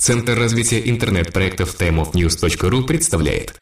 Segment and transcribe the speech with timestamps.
[0.00, 3.58] Центр развития интернет-проектов timeofnews.ru представляет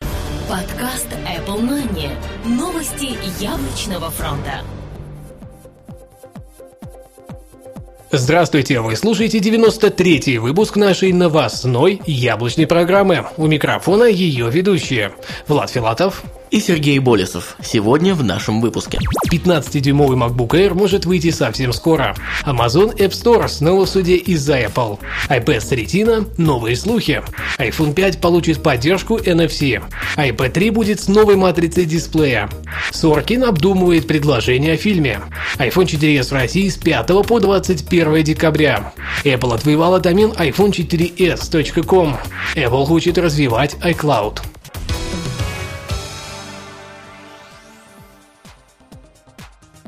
[0.49, 2.11] Подкаст Apple Money.
[2.45, 4.63] Новости яблочного фронта.
[8.13, 13.27] Здравствуйте, вы слушаете 93-й выпуск нашей новостной яблочной программы.
[13.37, 15.15] У микрофона ее ведущие
[15.49, 17.57] Влад Филатов и Сергей Болесов.
[17.63, 18.99] Сегодня в нашем выпуске.
[19.31, 22.15] 15-дюймовый MacBook Air может выйти совсем скоро.
[22.45, 24.99] Amazon App Store снова в суде из-за Apple.
[25.29, 27.23] iPad с Retina– новые слухи.
[27.59, 29.83] iPhone 5 получит поддержку NFC.
[30.17, 32.49] iPad 3 будет с новой матрицей дисплея.
[32.93, 35.21] Соркин обдумывает предложение о фильме.
[35.59, 38.93] iPhone 4s в России с 5 по 21 декабря.
[39.25, 42.17] Apple отвоевала домен iPhone 4s.com.
[42.55, 44.41] Apple хочет развивать iCloud.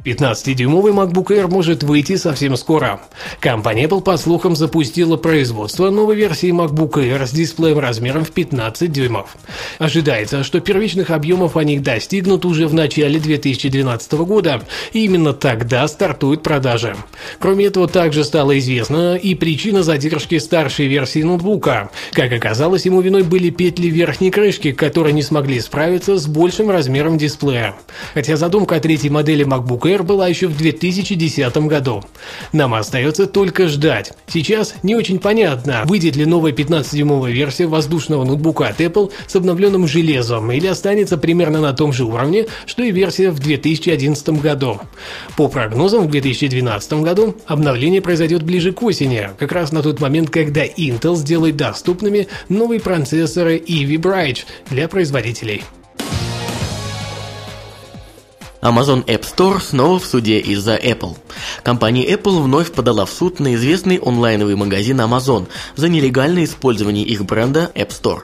[0.05, 3.01] 15-дюймовый MacBook Air может выйти совсем скоро.
[3.39, 8.91] Компания Apple, по слухам, запустила производство новой версии MacBook Air с дисплеем размером в 15
[8.91, 9.37] дюймов.
[9.79, 14.63] Ожидается, что первичных объемов они достигнут уже в начале 2012 года,
[14.93, 16.97] и именно тогда стартуют продажи.
[17.39, 21.91] Кроме этого, также стало известно и причина задержки старшей версии ноутбука.
[22.13, 27.19] Как оказалось, ему виной были петли верхней крышки, которые не смогли справиться с большим размером
[27.19, 27.75] дисплея.
[28.15, 32.03] Хотя задумка о третьей модели MacBook Air была еще в 2010 году.
[32.53, 34.13] Нам остается только ждать.
[34.29, 39.89] Сейчас не очень понятно, выйдет ли новая 15-дюймовая версия воздушного ноутбука от Apple с обновленным
[39.89, 44.81] железом или останется примерно на том же уровне, что и версия в 2011 году.
[45.37, 50.31] По прогнозам, в 2012 году обновление произойдет ближе к осени, как раз на тот момент,
[50.31, 54.39] когда Intel сделает доступными новые процессоры Ivy Bright
[54.71, 55.63] для производителей.
[58.63, 61.17] Amazon App Store снова в суде из-за Apple.
[61.63, 67.25] Компания Apple вновь подала в суд на известный онлайновый магазин Amazon за нелегальное использование их
[67.25, 68.21] бренда App Store.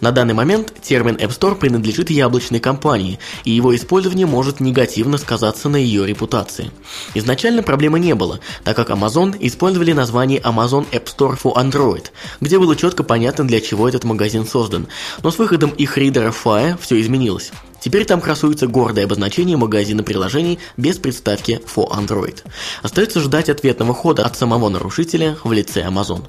[0.00, 5.68] На данный момент термин App Store принадлежит яблочной компании, и его использование может негативно сказаться
[5.68, 6.70] на ее репутации.
[7.14, 12.06] Изначально проблемы не было, так как Amazon использовали название Amazon App Store for Android,
[12.40, 14.86] где было четко понятно, для чего этот магазин создан,
[15.22, 17.50] но с выходом их ридера Fire все изменилось.
[17.82, 22.38] Теперь там красуется гордое обозначение магазина приложений без приставки for Android.
[22.80, 26.24] Остается ждать ответного хода от самого нарушителя в лице Amazon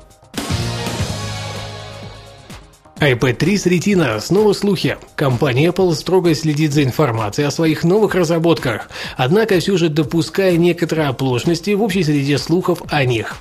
[3.00, 4.20] iPad 3 с Retina.
[4.22, 4.98] Снова слухи.
[5.16, 11.10] Компания Apple строго следит за информацией о своих новых разработках, однако все же допуская некоторые
[11.10, 13.36] оплошности в общей среде слухов о них.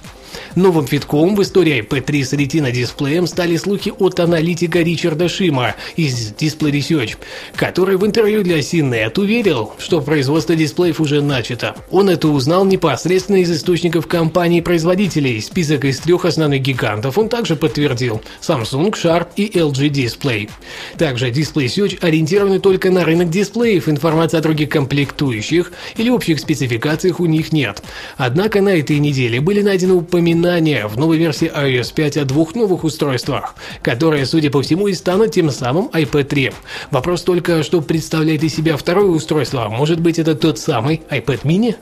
[0.55, 6.33] Новым витком в истории iPad3 с Retina дисплеем стали слухи от аналитика Ричарда Шима из
[6.33, 7.17] Display Research,
[7.55, 11.75] который в интервью для CNET уверил, что производство дисплеев уже начато.
[11.91, 15.41] Он это узнал непосредственно из источников компаний-производителей.
[15.41, 20.51] Список из трех основных гигантов он также подтвердил– Samsung, Sharp и LG Display.
[20.99, 27.21] Также Display Search ориентированы только на рынок дисплеев, информации о других комплектующих или общих спецификациях
[27.21, 27.83] у них нет.
[28.19, 32.55] Однако на этой неделе были найдены упоминания напоминание в новой версии iOS 5 о двух
[32.57, 36.53] новых устройствах, которые, судя по всему, и станут тем самым iPad 3.
[36.91, 41.77] Вопрос только, что представляет из себя второе устройство, может быть это тот самый iPad mini?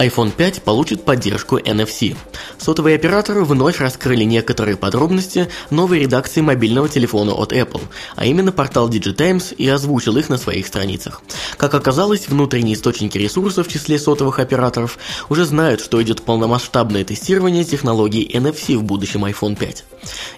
[0.00, 2.16] iPhone 5 получит поддержку NFC.
[2.56, 7.82] Сотовые операторы вновь раскрыли некоторые подробности новой редакции мобильного телефона от Apple,
[8.16, 11.20] а именно портал DigiTimes и озвучил их на своих страницах.
[11.58, 17.64] Как оказалось, внутренние источники ресурсов в числе сотовых операторов уже знают, что идет полномасштабное тестирование
[17.64, 19.84] технологий NFC в будущем iPhone 5.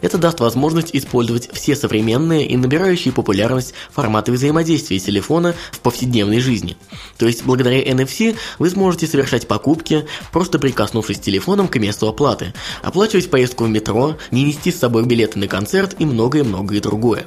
[0.00, 6.76] Это даст возможность использовать все современные и набирающие популярность форматы взаимодействия телефона в повседневной жизни.
[7.16, 13.28] То есть благодаря NFC вы сможете совершать покупки, просто прикоснувшись телефоном к месту оплаты, оплачивать
[13.28, 17.26] поездку в метро, не нести с собой билеты на концерт и многое-многое другое.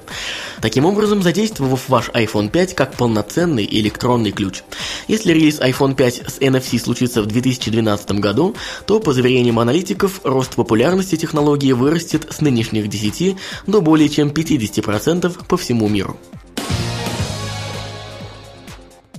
[0.60, 4.64] Таким образом, задействовав ваш iPhone 5 как полноценный электронный ключ.
[5.08, 8.56] Если релиз iPhone 5 с NFC случится в 2012 году,
[8.88, 13.38] то, по заверениям аналитиков, рост популярности технологии вырастет с нынешних 10
[13.68, 16.18] до более чем 50% по всему миру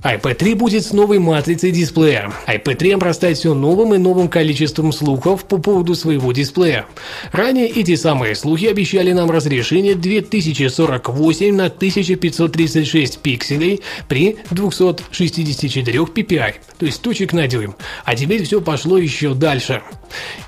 [0.03, 2.31] iPad 3 будет с новой матрицей дисплея.
[2.47, 6.85] iPad 3 обрастает все новым и новым количеством слухов по поводу своего дисплея.
[7.31, 16.85] Ранее эти самые слухи обещали нам разрешение 2048 на 1536 пикселей при 264 ppi, то
[16.85, 17.75] есть точек на дюйм.
[18.05, 19.81] А теперь все пошло еще дальше.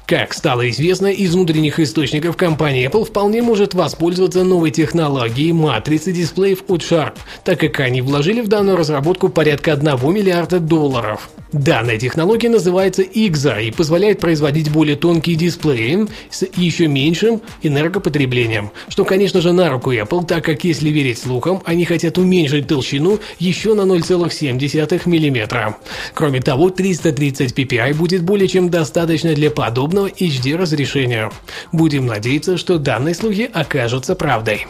[0.06, 6.64] Как стало известно из внутренних источников, компания Apple вполне может воспользоваться новой технологией матрицы дисплеев
[6.68, 11.32] от Sharp, так как они вложили в данную разработку порядка порядка 1 миллиарда долларов.
[11.52, 19.06] Данная технология называется IGZA и позволяет производить более тонкие дисплеи с еще меньшим энергопотреблением, что,
[19.06, 23.74] конечно же, на руку Apple, так как, если верить слухам, они хотят уменьшить толщину еще
[23.74, 25.76] на 0,7 мм.
[26.14, 31.32] Кроме того, 330 ppi будет более чем достаточно для подобного HD разрешения.
[31.72, 34.68] Будем надеяться, что данные слухи окажутся правдой.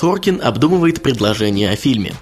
[0.00, 2.14] Соркин обдумывает предложение о фильме.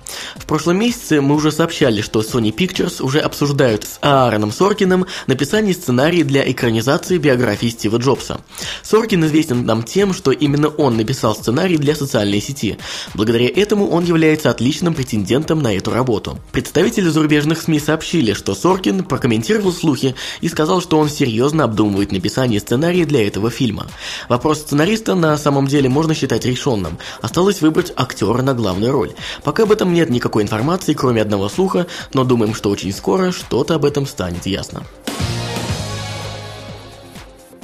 [0.49, 6.25] Прошлом месяце мы уже сообщали, что Sony Pictures уже обсуждают с Аароном Соркиным написание сценария
[6.25, 8.41] для экранизации биографии Стива Джобса.
[8.83, 12.79] Соркин известен нам тем, что именно он написал сценарий для социальной сети.
[13.12, 16.39] Благодаря этому он является отличным претендентом на эту работу.
[16.50, 22.61] Представители зарубежных СМИ сообщили, что Соркин прокомментировал слухи и сказал, что он серьезно обдумывает написание
[22.61, 23.87] сценария для этого фильма.
[24.31, 26.97] Вопрос сценариста на самом деле можно считать решенным.
[27.21, 29.12] Осталось выбрать актера на главную роль.
[29.45, 33.75] Пока об этом нет никакой информации, кроме одного слуха, но думаем, что очень скоро что-то
[33.75, 34.85] об этом станет ясно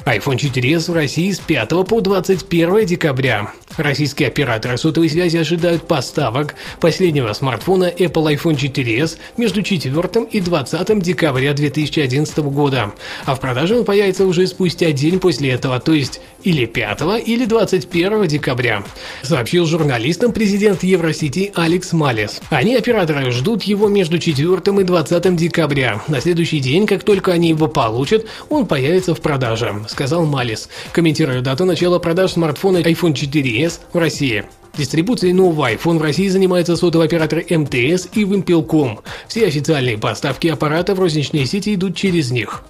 [0.04, 3.52] iPhone 4s в России с 5 по 21 декабря.
[3.76, 11.02] Российские операторы сотовой связи ожидают поставок последнего смартфона Apple iPhone 4s между 4 и 20
[11.02, 12.92] декабря 2011 года,
[13.24, 17.44] а в продаже он появится уже спустя день после этого, то есть или 5 или
[17.44, 18.85] 21 декабря,
[19.23, 22.41] сообщил журналистам президент Евросети Алекс Малес.
[22.50, 26.02] Они, операторы, ждут его между 4 и 20 декабря.
[26.08, 31.41] На следующий день, как только они его получат, он появится в продаже сказал Малис, комментируя
[31.41, 34.44] дату начала продаж смартфона iPhone 4s в России.
[34.76, 39.00] Дистрибуцией нового iPhone в России занимается сотовый оператор МТС и Wimpel.com.
[39.29, 42.64] Все официальные поставки аппарата в розничные сети идут через них.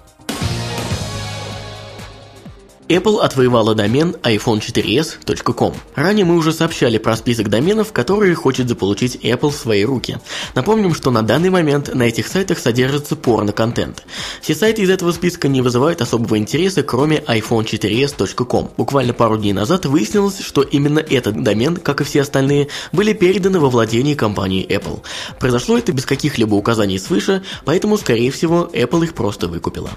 [2.87, 5.73] Apple отвоевала домен iPhone4s.com.
[5.95, 10.19] Ранее мы уже сообщали про список доменов, которые хочет заполучить Apple в свои руки.
[10.53, 14.03] Напомним, что на данный момент на этих сайтах содержится порно-контент.
[14.41, 18.71] Все сайты из этого списка не вызывают особого интереса, кроме iPhone4s.com.
[18.77, 23.59] Буквально пару дней назад выяснилось, что именно этот домен, как и все остальные, были переданы
[23.59, 25.01] во владение компании Apple.
[25.39, 29.89] Произошло это без каких-либо указаний свыше, поэтому, скорее всего, Apple их просто выкупила.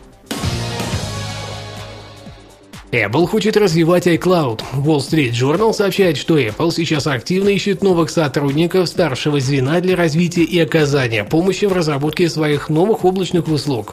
[2.90, 4.62] Apple хочет развивать iCloud.
[4.78, 10.44] Wall Street Journal сообщает, что Apple сейчас активно ищет новых сотрудников старшего звена для развития
[10.44, 13.92] и оказания помощи в разработке своих новых облачных услуг.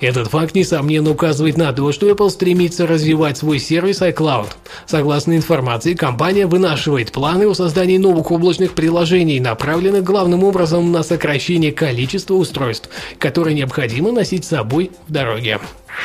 [0.00, 4.50] Этот факт, несомненно, указывает на то, что Apple стремится развивать свой сервис iCloud.
[4.86, 11.72] Согласно информации, компания вынашивает планы о создании новых облачных приложений, направленных главным образом на сокращение
[11.72, 15.58] количества устройств, которые необходимо носить с собой в дороге.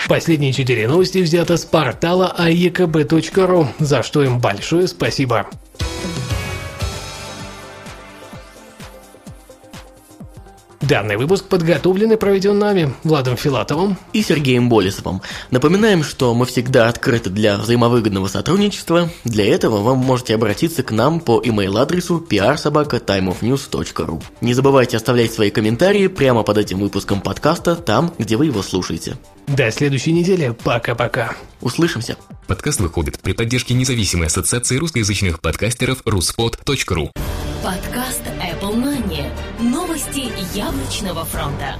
[0.07, 5.47] Последние четыре новости взяты с портала aekb.ru, за что им большое спасибо.
[10.91, 15.21] Данный выпуск подготовлен и проведен нами, Владом Филатовым и Сергеем Болесовым.
[15.49, 19.09] Напоминаем, что мы всегда открыты для взаимовыгодного сотрудничества.
[19.23, 24.21] Для этого вы можете обратиться к нам по email-адресу prsobaka.timeofnews.ru.
[24.41, 29.17] Не забывайте оставлять свои комментарии прямо под этим выпуском подкаста, там, где вы его слушаете.
[29.47, 30.53] До следующей недели.
[30.61, 31.35] Пока-пока.
[31.61, 32.17] Услышимся.
[32.47, 37.11] Подкаст выходит при поддержке независимой ассоциации русскоязычных подкастеров ruspod.ru.
[37.63, 38.23] Подкаст.
[40.01, 41.75] Новости яблочного фронта.